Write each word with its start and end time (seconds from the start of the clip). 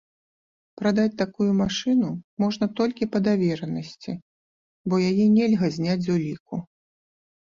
Прадаць 0.79 1.17
такую 1.21 1.49
машыну 1.59 2.09
можна 2.43 2.65
толькі 2.81 3.09
па 3.15 3.23
даверанасці, 3.27 4.11
бо 4.91 5.03
яе 5.11 5.25
нельга 5.39 5.67
зняць 5.77 6.03
з 6.07 6.15
уліку. 6.19 6.55